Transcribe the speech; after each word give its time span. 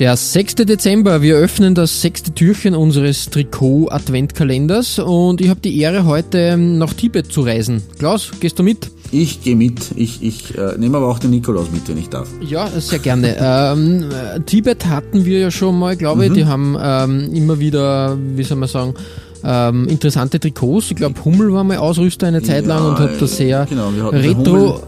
Der 0.00 0.16
6. 0.16 0.54
Dezember, 0.54 1.20
wir 1.20 1.36
öffnen 1.36 1.74
das 1.74 2.00
sechste 2.00 2.32
Türchen 2.32 2.74
unseres 2.74 3.28
Trikot-Adventkalenders 3.28 4.98
und 4.98 5.42
ich 5.42 5.50
habe 5.50 5.60
die 5.60 5.78
Ehre, 5.78 6.06
heute 6.06 6.56
nach 6.56 6.94
Tibet 6.94 7.30
zu 7.30 7.42
reisen. 7.42 7.82
Klaus, 7.98 8.30
gehst 8.40 8.58
du 8.58 8.62
mit? 8.62 8.90
Ich 9.12 9.42
gehe 9.42 9.56
mit. 9.56 9.90
Ich, 9.96 10.22
ich 10.22 10.56
äh, 10.56 10.78
nehme 10.78 10.96
aber 10.96 11.08
auch 11.08 11.18
den 11.18 11.32
Nikolaus 11.32 11.70
mit, 11.70 11.86
wenn 11.86 11.98
ich 11.98 12.08
darf. 12.08 12.30
Ja, 12.40 12.68
sehr 12.80 12.98
gerne. 12.98 13.36
ähm, 13.40 14.06
äh, 14.10 14.40
Tibet 14.40 14.86
hatten 14.86 15.26
wir 15.26 15.38
ja 15.38 15.50
schon 15.50 15.78
mal, 15.78 15.98
glaube 15.98 16.24
ich. 16.24 16.30
Mhm. 16.30 16.34
Die 16.34 16.46
haben 16.46 16.78
ähm, 16.82 17.34
immer 17.34 17.58
wieder, 17.58 18.16
wie 18.18 18.42
soll 18.42 18.56
man 18.56 18.70
sagen, 18.70 18.94
ähm, 19.44 19.86
interessante 19.86 20.40
Trikots. 20.40 20.90
Ich 20.90 20.96
glaube, 20.96 21.22
Hummel 21.26 21.52
war 21.52 21.62
mal 21.62 21.76
Ausrüster 21.76 22.26
eine 22.26 22.40
Zeit 22.40 22.64
lang 22.64 22.86
und 22.86 22.98
hat 22.98 23.20
da 23.20 23.26
sehr 23.26 23.66
genau, 23.68 23.90
retro, 24.12 24.80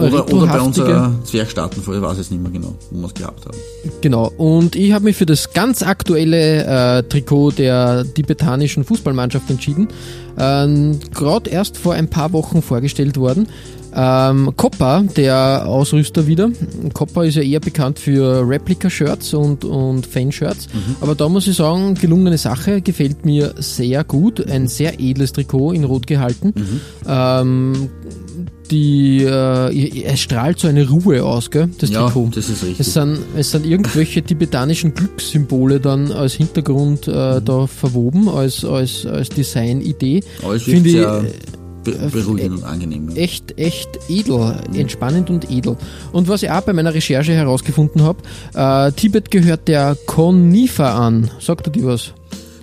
oder, 0.00 0.32
oder 0.32 0.46
bei 0.46 0.60
unserer 0.60 1.12
Zwergstaatenfolge, 1.24 2.00
ich 2.00 2.06
weiß 2.06 2.18
es 2.18 2.30
nicht 2.30 2.42
mehr 2.42 2.50
genau, 2.50 2.74
wo 2.90 3.00
wir 3.00 3.06
es 3.06 3.14
gehabt 3.14 3.44
haben. 3.46 3.56
Genau, 4.00 4.32
und 4.36 4.76
ich 4.76 4.92
habe 4.92 5.04
mich 5.04 5.16
für 5.16 5.26
das 5.26 5.52
ganz 5.52 5.82
aktuelle 5.82 6.98
äh, 6.98 7.02
Trikot 7.02 7.52
der 7.52 8.04
tibetanischen 8.14 8.84
Fußballmannschaft 8.84 9.50
entschieden. 9.50 9.88
Ähm, 10.38 10.98
Gerade 11.12 11.50
erst 11.50 11.76
vor 11.76 11.94
ein 11.94 12.08
paar 12.08 12.32
Wochen 12.32 12.62
vorgestellt 12.62 13.16
worden. 13.16 13.48
Ähm, 13.94 14.52
Coppa, 14.56 15.02
der 15.02 15.66
Ausrüster 15.66 16.26
wieder. 16.26 16.50
Coppa 16.92 17.24
ist 17.24 17.36
ja 17.36 17.42
eher 17.42 17.60
bekannt 17.60 17.98
für 17.98 18.48
Replika-Shirts 18.48 19.34
und, 19.34 19.64
und 19.64 20.06
Fan-Shirts. 20.06 20.68
Mhm. 20.72 20.96
Aber 21.00 21.14
da 21.14 21.28
muss 21.28 21.46
ich 21.46 21.56
sagen, 21.56 21.94
gelungene 21.94 22.38
Sache, 22.38 22.80
gefällt 22.80 23.24
mir 23.24 23.54
sehr 23.58 24.04
gut. 24.04 24.46
Ein 24.48 24.68
sehr 24.68 25.00
edles 25.00 25.32
Trikot 25.32 25.72
in 25.72 25.84
Rot 25.84 26.06
gehalten. 26.06 26.52
Mhm. 26.54 26.80
Ähm, 27.06 27.90
die, 28.70 29.24
äh, 29.24 30.04
es 30.04 30.20
strahlt 30.20 30.60
so 30.60 30.68
eine 30.68 30.88
Ruhe 30.88 31.24
aus, 31.24 31.50
gell, 31.50 31.68
das 31.78 31.90
ja, 31.90 32.06
Trikot. 32.06 32.30
das 32.34 32.48
ist 32.48 32.62
richtig. 32.62 32.80
Es 32.80 32.94
sind, 32.94 33.18
es 33.36 33.50
sind 33.50 33.66
irgendwelche 33.66 34.22
tibetanischen 34.22 34.94
Glückssymbole 34.94 35.80
dann 35.80 36.12
als 36.12 36.34
Hintergrund 36.34 37.08
äh, 37.08 37.40
mhm. 37.40 37.44
da 37.44 37.66
verwoben, 37.66 38.28
als, 38.28 38.64
als, 38.64 39.06
als 39.06 39.28
Designidee. 39.30 40.22
Finde 40.58 40.88
ich 40.88 40.94
sehr 40.94 41.24
äh, 41.24 41.59
beruhigend 41.84 42.58
und 42.58 42.64
angenehm. 42.64 43.10
Ja. 43.10 43.16
Echt, 43.16 43.58
echt 43.58 43.88
edel, 44.08 44.56
entspannend 44.74 45.30
und 45.30 45.50
edel. 45.50 45.76
Und 46.12 46.28
was 46.28 46.42
ich 46.42 46.50
auch 46.50 46.62
bei 46.62 46.72
meiner 46.72 46.94
Recherche 46.94 47.32
herausgefunden 47.32 48.02
habe, 48.02 48.18
äh, 48.54 48.92
Tibet 48.92 49.30
gehört 49.30 49.68
der 49.68 49.96
Konifa 50.06 51.06
an. 51.06 51.30
Sagt 51.40 51.66
er 51.66 51.72
dir 51.72 51.86
was? 51.86 52.12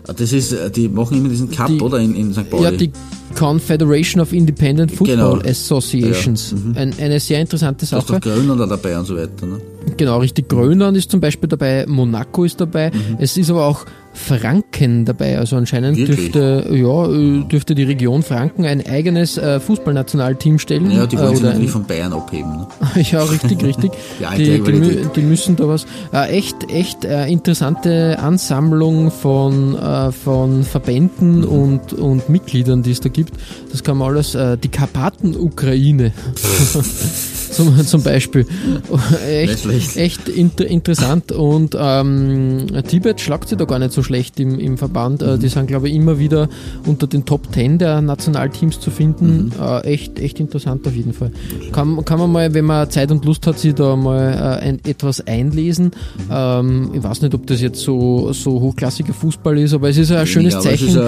Ah, 0.08 0.14
das 0.14 0.32
ist, 0.32 0.54
äh, 0.54 0.72
die 0.72 0.88
machen 0.88 1.18
immer 1.18 1.30
diesen 1.30 1.52
Cup, 1.52 1.68
die, 1.68 1.82
oder? 1.82 2.00
In, 2.00 2.16
in 2.16 2.34
St. 2.34 2.50
Pauli. 2.50 2.64
Ja, 2.64 2.72
die 2.72 2.92
Confederation 3.38 4.22
of 4.22 4.34
Independent 4.34 4.92
Football 4.92 5.40
genau. 5.40 5.50
Associations. 5.50 6.52
Ja, 6.52 6.58
mhm. 6.58 6.78
Ein, 6.78 6.94
eine 7.00 7.20
sehr 7.20 7.42
interessante 7.42 7.86
Sache. 7.86 8.06
Da 8.08 8.16
ist 8.16 8.26
doch 8.26 8.31
Grönland 8.31 8.72
dabei 8.72 8.98
und 8.98 9.06
so 9.06 9.16
weiter. 9.16 9.46
Ne? 9.46 9.59
Genau, 9.98 10.20
richtig. 10.20 10.48
Grönland 10.50 10.98
ist 10.98 11.12
zum 11.12 11.20
Beispiel 11.20 11.50
dabei, 11.50 11.86
Monaco 11.88 12.46
ist 12.46 12.59
dabei. 12.59 12.90
Mhm. 12.92 13.18
Es 13.20 13.38
ist 13.38 13.50
aber 13.50 13.66
auch 13.66 13.86
Franken 14.18 15.06
dabei. 15.06 15.38
Also 15.38 15.56
anscheinend 15.56 15.98
dürfte, 15.98 16.68
ja, 16.72 17.10
äh, 17.10 17.44
dürfte 17.44 17.76
die 17.76 17.84
Region 17.84 18.24
Franken 18.24 18.66
ein 18.66 18.86
eigenes 18.86 19.38
äh, 19.38 19.59
Fußballnationalteam 19.59 20.59
stellen. 20.59 20.92
Ja, 20.92 21.06
die 21.06 21.18
wollen 21.18 21.34
äh, 21.34 21.36
sich 21.36 21.44
natürlich 21.44 21.72
von 21.72 21.86
Bayern 21.86 22.14
abheben. 22.14 22.58
Ne? 22.58 22.68
ja, 23.12 23.24
richtig, 23.24 23.64
richtig. 23.64 23.92
die, 24.38 24.59
die, 24.59 24.62
die, 24.62 25.08
die, 25.16 25.22
müssen 25.22 25.56
da 25.56 25.68
was. 25.68 25.86
Äh, 26.12 26.30
echt, 26.38 26.69
echt 26.72 27.06
äh, 27.06 27.28
interessante 27.28 28.18
Ansammlung 28.19 29.12
von, 29.12 29.78
äh, 29.78 30.12
von 30.12 30.64
Verbänden 30.64 31.41
mhm. 31.41 31.47
und, 31.47 31.94
und 31.94 32.30
Mitgliedern, 32.30 32.81
die 32.81 32.91
es 32.91 33.00
da 33.00 33.09
gibt. 33.09 33.34
Das 33.72 33.84
kann 33.84 33.97
man 33.97 34.09
alles, 34.09 34.34
äh, 34.34 34.58
die 34.58 34.70
Karpaten-Ukraine. 34.70 36.12
zum, 37.57 37.85
zum 37.85 38.03
Beispiel. 38.03 38.45
echt, 39.28 39.97
echt 39.97 40.29
inter, 40.29 40.66
interessant 40.66 41.31
und 41.31 41.75
ähm, 41.79 42.68
Tibet 42.88 43.19
schlagt 43.19 43.50
sich 43.50 43.57
da 43.57 43.66
gar 43.66 43.79
nicht 43.79 43.91
so 43.91 44.03
schlecht 44.03 44.40
im, 44.40 44.59
im 44.59 44.78
Verband. 44.78 45.22
Äh, 45.22 45.35
mhm. 45.35 45.40
Die 45.40 45.47
sind, 45.50 45.67
glaube 45.67 45.90
ich, 45.90 45.96
immer 45.96 46.19
wieder 46.19 46.50
unter 46.85 47.07
den 47.07 47.25
Top 47.25 47.53
10 47.53 47.79
der 47.79 48.01
Nationalteams 48.01 48.79
zu 48.79 48.91
finden. 48.91 49.46
Mhm. 49.46 49.51
Äh, 49.62 49.81
echt, 49.81 50.19
echt 50.19 50.40
interessant 50.40 50.88
auf 50.88 50.94
jeden 50.94 51.13
Fall. 51.13 51.31
Kann, 51.72 52.03
kann 52.06 52.19
man 52.19 52.31
mal, 52.31 52.53
wenn 52.53 52.66
man 52.66 52.90
Zeit 52.90 53.12
und 53.12 53.25
Lust 53.25 53.47
hat, 53.47 53.59
sich 53.59 53.73
da 53.73 53.96
mal 53.96 54.34
äh, 54.34 54.66
ein, 54.66 54.79
etwas 54.85 55.25
einlesen. 55.25 55.91
Ähm, 56.31 56.91
ich 56.94 57.03
weiß 57.03 57.22
nicht, 57.23 57.34
ob 57.34 57.47
das 57.47 57.62
jetzt 57.62 57.81
so, 57.81 58.31
so 58.34 58.62
hochklassiger 58.62 59.13
Fußball 59.13 59.57
ist, 59.57 59.73
aber 59.73 59.90
es 59.90 59.97
ist 59.97 60.12
ein 60.12 60.28
schönes 60.28 60.59
Zeichen. 60.59 60.90
Ist, 60.90 61.00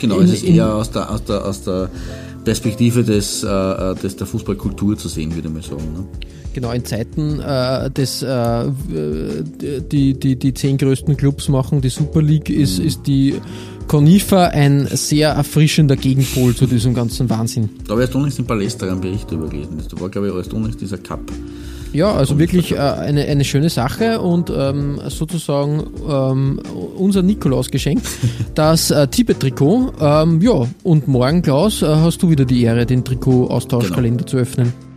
genau, 0.00 0.18
in, 0.18 0.24
es 0.24 0.34
ist 0.34 0.44
eher 0.44 0.74
aus 0.74 0.90
der, 0.90 1.10
aus 1.10 1.24
der, 1.24 1.44
aus 1.44 1.62
der 1.62 1.90
Perspektive 2.44 3.04
des, 3.04 3.42
äh, 3.42 3.48
äh, 3.48 3.94
des, 3.94 4.16
der 4.16 4.26
Fußballkultur 4.26 4.96
zu 4.96 5.08
sehen, 5.08 5.34
würde 5.34 5.48
man 5.48 5.62
sagen. 5.62 5.92
Ne? 5.92 6.04
Genau, 6.54 6.70
in 6.72 6.84
Zeiten 6.84 7.40
äh, 7.40 7.90
des, 7.90 8.22
äh, 8.22 8.70
die, 9.90 10.14
die, 10.14 10.36
die 10.36 10.54
zehn 10.54 10.76
größten 10.76 11.16
Clubs 11.16 11.48
machen, 11.48 11.80
die 11.80 11.88
Super 11.88 12.20
League, 12.20 12.50
ist, 12.50 12.78
mhm. 12.78 12.86
ist 12.86 13.06
die 13.06 13.34
Conifa 13.88 14.46
ein 14.46 14.86
sehr 14.86 15.30
erfrischender 15.30 15.96
Gegenpol 15.96 16.54
zu 16.54 16.66
diesem 16.66 16.94
ganzen 16.94 17.28
Wahnsinn. 17.30 17.70
Da 17.86 17.92
habe 17.92 18.02
ich 18.02 18.08
erst 18.08 18.16
unlängst 18.16 18.38
im 18.38 18.46
Palästra 18.46 18.86
einen 18.86 19.00
Bericht 19.00 19.30
darüber 19.30 19.48
gelesen. 19.48 19.78
Das 19.78 20.00
war, 20.00 20.08
glaube 20.08 20.28
ich, 20.28 20.34
erst 20.34 20.52
unlängst 20.52 20.80
dieser 20.80 20.98
Cup. 20.98 21.20
Ja, 21.92 22.12
also 22.12 22.38
wirklich 22.38 22.72
äh, 22.72 22.78
eine, 22.78 23.24
eine 23.24 23.44
schöne 23.44 23.68
Sache 23.68 24.20
und 24.20 24.50
ähm, 24.54 25.00
sozusagen 25.08 25.84
ähm, 26.08 26.60
unser 26.96 27.22
Nikolaus-Geschenk, 27.22 28.00
das 28.54 28.90
äh, 28.90 29.06
Tibet-Trikot. 29.08 29.92
Ähm, 30.00 30.40
ja, 30.40 30.66
und 30.82 31.08
morgen, 31.08 31.42
Klaus, 31.42 31.82
äh, 31.82 31.86
hast 31.86 32.22
du 32.22 32.30
wieder 32.30 32.44
die 32.44 32.62
Ehre, 32.62 32.86
den 32.86 33.04
Trikot-Austauschkalender 33.04 34.24
genau. 34.24 34.30
zu 34.30 34.36
öffnen. 34.38 34.91